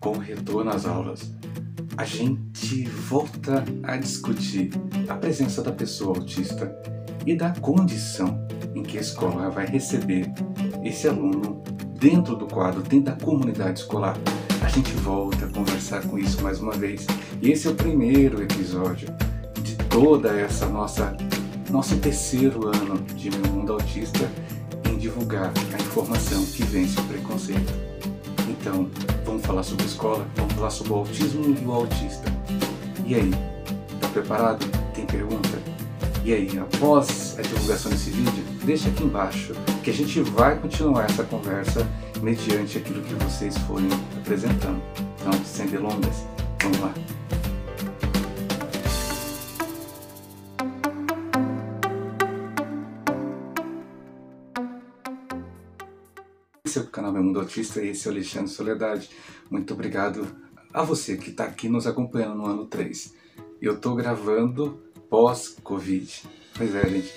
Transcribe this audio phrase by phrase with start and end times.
[0.00, 1.30] com retorno às aulas,
[1.96, 4.70] a gente volta a discutir
[5.06, 6.74] a presença da pessoa autista
[7.26, 10.32] e da condição em que a escola vai receber
[10.82, 11.62] esse aluno
[11.98, 14.16] dentro do quadro, dentro da comunidade escolar.
[14.64, 17.06] A gente volta a conversar com isso mais uma vez.
[17.42, 19.08] E esse é o primeiro episódio
[19.62, 21.14] de toda essa nossa
[21.68, 24.28] nosso terceiro ano de Meu Mundo Autista
[24.90, 27.89] em divulgar a informação que vence o preconceito.
[28.60, 28.90] Então,
[29.24, 32.30] vamos falar sobre escola, vamos falar sobre o autismo e o autista.
[33.06, 33.30] E aí,
[33.98, 34.66] tá preparado?
[34.94, 35.48] Tem pergunta?
[36.22, 41.06] E aí, após a divulgação desse vídeo, deixa aqui embaixo que a gente vai continuar
[41.06, 41.88] essa conversa
[42.20, 44.82] mediante aquilo que vocês forem apresentando.
[45.18, 46.26] Então, sem delongas,
[46.62, 46.92] vamos lá.
[56.76, 59.10] É o canal Meu Mundo Autista e esse é o Alexandre Soledade.
[59.50, 60.24] Muito obrigado
[60.72, 63.12] a você que está aqui nos acompanhando no ano 3.
[63.60, 66.22] Eu estou gravando pós-Covid.
[66.56, 67.12] Pois é, gente.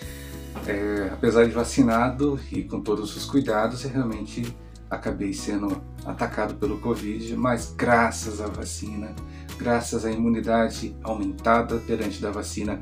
[0.65, 4.55] É, apesar de vacinado e com todos os cuidados, eu realmente
[4.89, 9.15] acabei sendo atacado pelo Covid, mas graças à vacina,
[9.55, 12.81] graças à imunidade aumentada perante da vacina,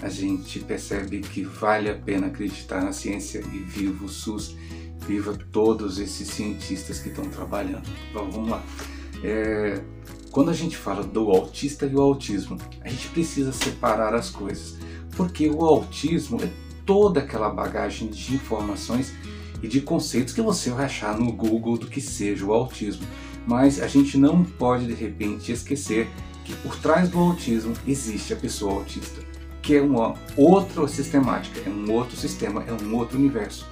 [0.00, 4.56] a gente percebe que vale a pena acreditar na ciência e viva o SUS,
[5.06, 7.88] viva todos esses cientistas que estão trabalhando.
[8.12, 8.62] Bom, vamos lá.
[9.22, 9.82] É,
[10.30, 14.76] quando a gente fala do autista e o autismo, a gente precisa separar as coisas,
[15.16, 16.50] porque o autismo é
[16.86, 19.12] toda aquela bagagem de informações
[19.62, 23.06] e de conceitos que você vai achar no Google do que seja o autismo.
[23.46, 26.08] Mas a gente não pode de repente esquecer
[26.44, 29.20] que por trás do autismo existe a pessoa autista,
[29.60, 33.66] que é uma outra sistemática, é um outro sistema, é um outro universo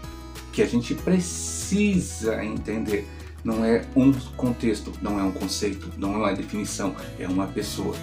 [0.52, 3.06] que a gente precisa entender
[3.42, 7.96] não é um contexto, não é um conceito, não é uma definição, é uma pessoa.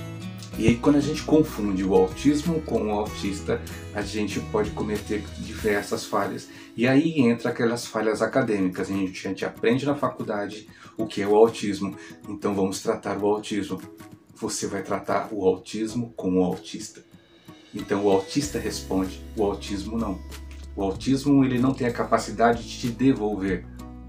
[0.58, 3.62] E aí, quando a gente confunde o autismo com o autista,
[3.94, 6.50] a gente pode cometer diversas falhas.
[6.76, 8.90] E aí entra aquelas falhas acadêmicas.
[8.90, 11.96] A gente, a gente aprende na faculdade o que é o autismo,
[12.28, 13.80] então vamos tratar o autismo.
[14.34, 17.06] Você vai tratar o autismo com o autista.
[17.74, 20.20] Então o autista responde, o autismo não.
[20.78, 23.66] O autismo ele não tem a capacidade de te devolver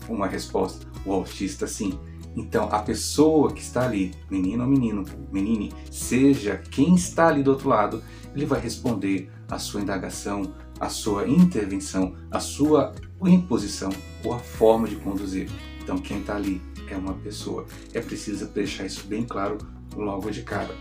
[0.09, 1.99] uma resposta o autista sim.
[2.37, 7.51] Então, a pessoa que está ali, menino ou menino, menine, seja quem está ali do
[7.51, 8.03] outro lado,
[8.35, 13.91] ele vai responder a sua indagação, a sua intervenção, a sua imposição
[14.23, 15.51] ou a forma de conduzir.
[15.83, 17.67] Então, quem está ali é uma pessoa.
[17.93, 19.59] É preciso deixar isso bem claro
[19.97, 20.75] logo de cara.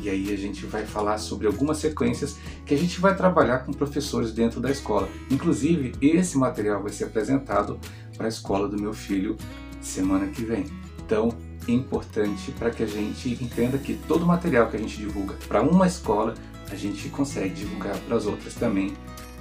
[0.00, 3.72] E aí a gente vai falar sobre algumas sequências que a gente vai trabalhar com
[3.72, 5.08] professores dentro da escola.
[5.30, 7.78] Inclusive, esse material vai ser apresentado
[8.16, 9.36] para a escola do meu filho
[9.80, 10.66] semana que vem.
[11.04, 14.96] Então, é importante para que a gente entenda que todo o material que a gente
[14.96, 16.34] divulga para uma escola,
[16.70, 18.94] a gente consegue divulgar para as outras também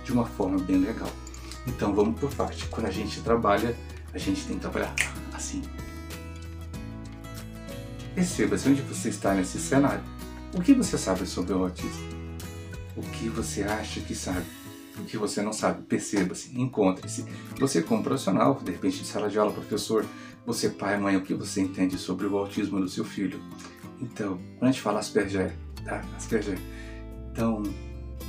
[0.03, 1.09] de uma forma bem legal.
[1.67, 2.67] Então, vamos por parte.
[2.67, 3.75] Quando a gente trabalha,
[4.13, 4.93] a gente tem que trabalhar
[5.33, 5.61] assim.
[8.13, 10.12] Perceba-se onde você está nesse cenário.
[10.53, 12.13] O que você sabe sobre o autismo?
[12.95, 14.45] O que você acha que sabe?
[14.99, 15.81] O que você não sabe?
[15.81, 17.25] Perceba-se, encontre-se.
[17.59, 20.05] Você como profissional, de repente de sala de aula, professor,
[20.45, 23.41] você pai, mãe, o que você entende sobre o autismo do seu filho?
[23.99, 26.05] Então, quando a gente fala Asperger, tá?
[26.15, 26.59] Asperger.
[27.31, 27.63] Então,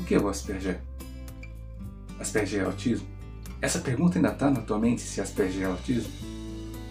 [0.01, 0.81] o que é o Asperger?
[2.19, 3.07] Asperger é autismo?
[3.61, 6.11] Essa pergunta ainda está na tua mente se Asperger é autismo?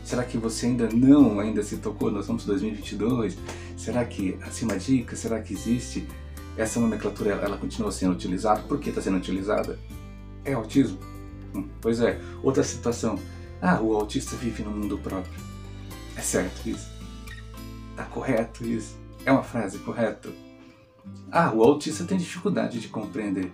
[0.03, 2.12] Será que você ainda não ainda se tocou?
[2.12, 3.38] Nós estamos em 2022.
[3.78, 5.16] Será que acima dica?
[5.16, 6.08] Será que existe?
[6.58, 8.62] Essa nomenclatura ela continua sendo utilizada.
[8.63, 9.80] Por que está sendo utilizada?
[10.44, 11.00] É autismo?
[11.56, 12.19] Hum, pois é.
[12.44, 13.18] Outra situação.
[13.62, 15.42] Ah, o autista vive no mundo próprio.
[16.18, 16.92] É certo isso?
[17.96, 18.97] Tá correto isso?
[19.25, 20.30] É uma frase correta?
[21.31, 23.52] Ah, o autista tem dificuldade de compreender.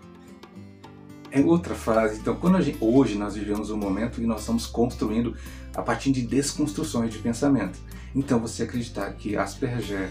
[1.31, 2.19] É outra frase.
[2.19, 5.35] Então, quando gente, hoje nós vivemos um momento que nós estamos construindo
[5.75, 7.79] a partir de desconstruções de pensamento.
[8.15, 10.09] Então, você acreditar que Asperger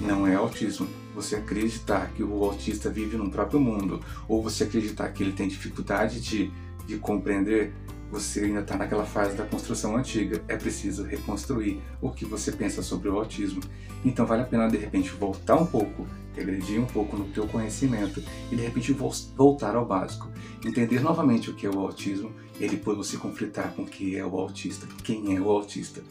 [0.00, 5.08] não é autismo, você acreditar que o autista vive num próprio mundo, ou você acreditar
[5.08, 6.50] que ele tem dificuldade de,
[6.86, 7.72] de compreender,
[8.12, 10.44] você ainda está naquela fase da construção antiga.
[10.46, 13.62] É preciso reconstruir o que você pensa sobre o autismo.
[14.04, 16.06] Então vale a pena de repente voltar um pouco,
[16.36, 18.92] regredir um pouco no teu conhecimento e de repente
[19.34, 20.28] voltar ao básico.
[20.62, 22.30] Entender novamente o que é o autismo
[22.60, 26.02] e depois você conflitar com o que é o autista, quem é o autista.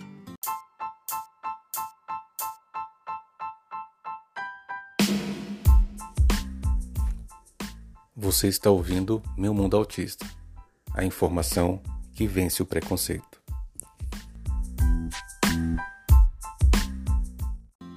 [8.15, 10.25] Você está ouvindo Meu Mundo Autista
[10.93, 11.81] a informação
[12.21, 13.41] que vence o preconceito.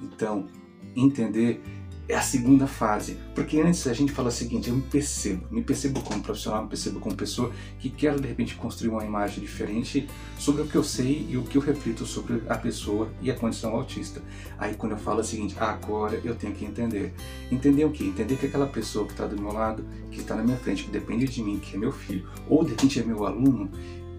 [0.02, 0.48] Então,
[0.96, 1.60] entender
[2.08, 3.18] é a segunda fase.
[3.34, 6.68] Porque antes a gente fala o seguinte: eu me percebo, me percebo como profissional, me
[6.68, 10.84] percebo como pessoa que quero de repente construir uma imagem diferente sobre o que eu
[10.84, 14.22] sei e o que eu reflito sobre a pessoa e a condição autista.
[14.58, 17.12] Aí quando eu falo o seguinte: agora eu tenho que entender.
[17.50, 18.04] Entender o que?
[18.04, 20.90] Entender que aquela pessoa que está do meu lado, que está na minha frente, que
[20.90, 23.70] depende de mim, que é meu filho, ou de repente é meu aluno,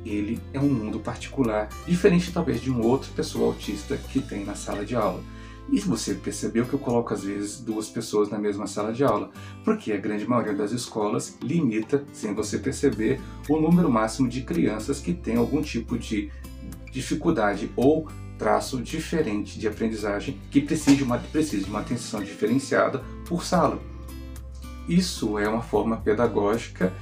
[0.05, 4.55] ele é um mundo particular, diferente talvez de um outro pessoa autista que tem na
[4.55, 5.21] sala de aula.
[5.71, 9.31] E você percebeu que eu coloco às vezes duas pessoas na mesma sala de aula,
[9.63, 13.19] porque a grande maioria das escolas limita, sem você perceber,
[13.49, 16.31] o número máximo de crianças que têm algum tipo de
[16.91, 18.07] dificuldade ou
[18.37, 23.79] traço diferente de aprendizagem que precisa de uma, precisa de uma atenção diferenciada por sala.
[24.87, 26.93] Isso é uma forma pedagógica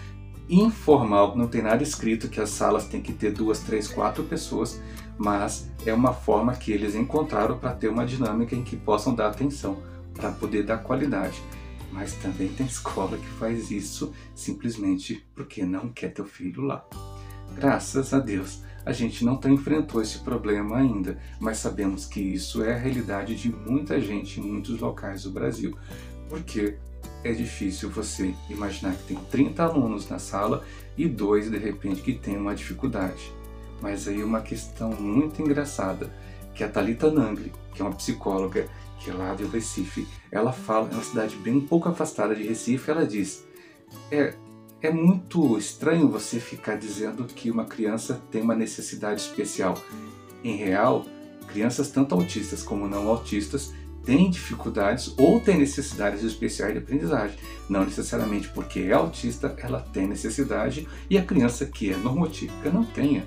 [0.50, 4.81] informal, não tem nada escrito que as salas têm que ter duas, três, quatro pessoas,
[5.18, 9.28] mas é uma forma que eles encontraram para ter uma dinâmica em que possam dar
[9.28, 9.81] atenção,
[10.13, 11.42] para poder dar qualidade.
[11.92, 16.84] Mas também tem escola que faz isso simplesmente porque não quer teu filho lá.
[17.56, 22.74] Graças a Deus, a gente não enfrentou esse problema ainda, mas sabemos que isso é
[22.74, 25.78] a realidade de muita gente em muitos locais do Brasil.
[26.28, 26.78] Porque
[27.23, 30.63] é difícil você imaginar que tem 30 alunos na sala
[30.97, 33.31] e dois de repente que têm uma dificuldade.
[33.81, 36.11] Mas aí uma questão muito engraçada,
[36.53, 38.67] que a Talita Nangli, que é uma psicóloga
[39.00, 42.44] que é lá de Recife, ela fala, é uma cidade bem um pouco afastada de
[42.44, 43.45] Recife, ela diz:
[44.09, 44.33] é,
[44.81, 49.77] é muito estranho você ficar dizendo que uma criança tem uma necessidade especial.
[50.44, 51.05] Em real,
[51.47, 53.73] crianças tanto autistas como não autistas
[54.05, 57.38] têm dificuldades ou têm necessidades especiais de aprendizagem.
[57.69, 62.83] Não necessariamente porque é autista, ela tem necessidade e a criança que é normotípica não
[62.83, 63.25] tenha.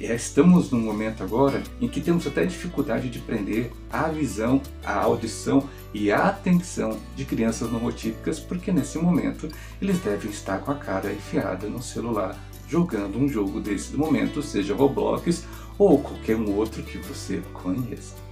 [0.00, 4.94] É, estamos num momento agora em que temos até dificuldade de prender a visão, a
[4.94, 9.48] audição e a atenção de crianças normotípicas, porque nesse momento
[9.80, 14.74] eles devem estar com a cara enfiada no celular, jogando um jogo desse momento, seja
[14.74, 15.44] Roblox
[15.78, 18.31] ou qualquer um outro que você conheça.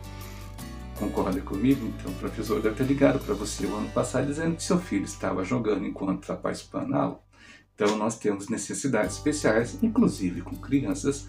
[1.00, 1.86] Concorda comigo?
[1.86, 5.06] Então o professor deve ter ligado para você o ano passado dizendo que seu filho
[5.06, 7.16] estava jogando enquanto está participando da.
[7.74, 11.26] Então nós temos necessidades especiais, inclusive com crianças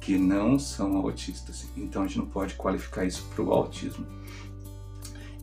[0.00, 1.66] que não são autistas.
[1.76, 4.06] Então a gente não pode qualificar isso para o autismo.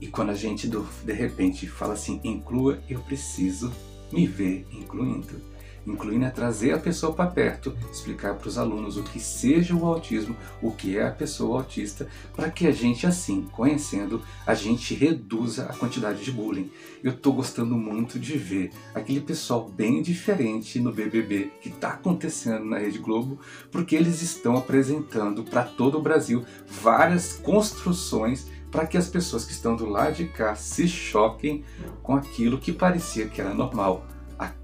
[0.02, 3.72] E quando a gente de repente fala assim, inclua, eu preciso
[4.12, 5.40] me ver incluindo
[5.86, 9.86] incluindo é trazer a pessoa para perto, explicar para os alunos o que seja o
[9.86, 14.94] autismo, o que é a pessoa autista, para que a gente assim, conhecendo, a gente
[14.94, 16.70] reduza a quantidade de bullying.
[17.04, 22.66] Eu estou gostando muito de ver aquele pessoal bem diferente no BBB que está acontecendo
[22.66, 23.40] na Rede Globo,
[23.72, 29.52] porque eles estão apresentando para todo o Brasil várias construções para que as pessoas que
[29.52, 31.64] estão do lado de cá se choquem
[32.04, 34.06] com aquilo que parecia que era normal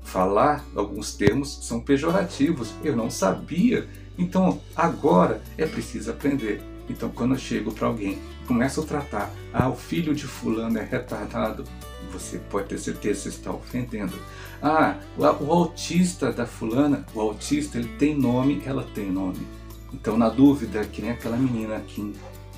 [0.01, 2.73] falar alguns termos são pejorativos.
[2.83, 3.87] Eu não sabia.
[4.17, 6.61] Então agora é preciso aprender.
[6.89, 10.83] Então quando eu chego para alguém, começo a tratar, ah, o filho de fulano é
[10.83, 11.65] retardado,
[12.11, 14.17] você pode ter certeza que está ofendendo.
[14.61, 19.45] Ah, o autista da fulana, o autista ele tem nome, ela tem nome.
[19.91, 22.13] Então na dúvida, que nem aquela menina aqui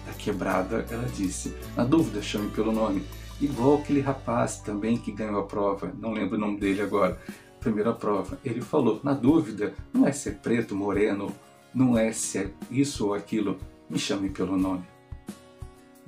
[0.06, 3.04] da quebrada, ela disse, na dúvida chame pelo nome.
[3.40, 7.20] Igual aquele rapaz também que ganhou a prova, não lembro o nome dele agora,
[7.60, 8.40] primeira prova.
[8.44, 11.32] Ele falou: na dúvida, não é ser preto, moreno,
[11.74, 14.84] não é se é isso ou aquilo, me chame pelo nome.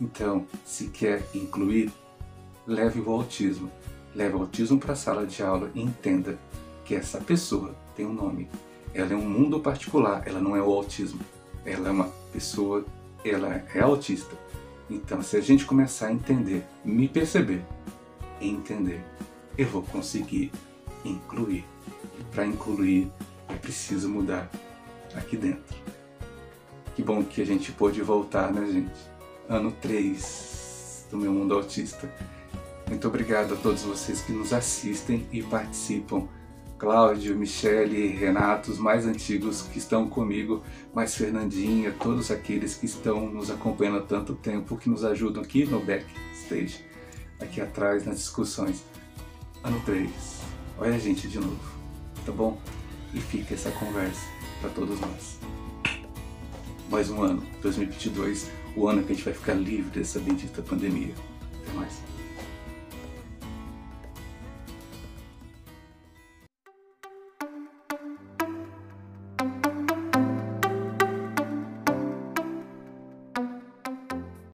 [0.02, 1.92] Então, se quer incluir,
[2.66, 3.70] leve o autismo.
[4.16, 6.40] Leve o autismo para a sala de aula e entenda
[6.84, 8.50] que essa pessoa tem um nome.
[8.92, 11.20] Ela é um mundo particular, ela não é o autismo.
[11.64, 12.84] Ela é uma pessoa,
[13.24, 14.36] ela é autista
[14.90, 17.62] então, se a gente começar a entender, me perceber,
[18.42, 19.04] entender,
[19.58, 20.52] eu vou conseguir
[21.06, 21.66] incluir.
[22.20, 23.12] E para incluir,
[23.48, 24.50] é preciso mudar
[25.16, 25.78] aqui dentro.
[26.96, 29.00] Que bom que a gente pôde voltar, né, gente?
[29.48, 32.12] Ano 3 do meu mundo autista.
[32.88, 36.28] Muito obrigado a todos vocês que nos assistem e participam
[36.80, 43.30] Cláudio, Michele, Renato, os mais antigos que estão comigo, mais Fernandinha, todos aqueles que estão
[43.30, 46.86] nos acompanhando há tanto tempo, que nos ajudam aqui no backstage,
[47.38, 48.86] aqui atrás nas discussões.
[49.62, 50.10] Ano 3,
[50.78, 51.60] olha a gente de novo,
[52.26, 52.58] tá bom?
[53.14, 54.26] E fica essa conversa
[54.62, 55.38] para todos nós.
[56.90, 61.14] Mais um ano, 2022, o ano que a gente vai ficar livre dessa bendita pandemia.
[61.62, 62.19] Até mais.